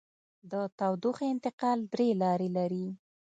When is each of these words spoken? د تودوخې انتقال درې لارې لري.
د 0.51 0.53
تودوخې 0.79 1.25
انتقال 1.33 1.79
درې 1.93 2.09
لارې 2.21 2.49
لري. 2.57 2.87